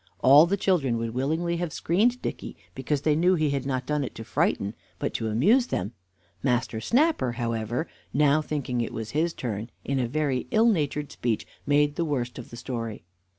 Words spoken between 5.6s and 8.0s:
them. Master Snapper, however,